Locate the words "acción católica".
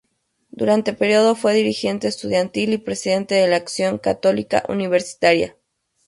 3.57-4.63